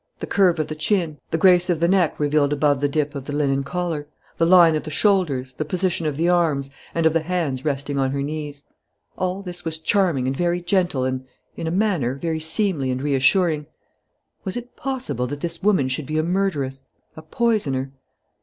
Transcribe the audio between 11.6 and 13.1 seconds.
a manner, very seemly and